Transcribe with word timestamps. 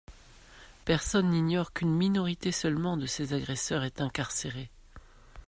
Personne 0.83 1.29
n’ignore 1.29 1.73
qu’une 1.73 1.93
minorité 1.93 2.51
seulement 2.51 2.97
de 2.97 3.05
ces 3.05 3.35
agresseurs 3.35 3.83
est 3.83 4.01
incarcérée. 4.01 4.71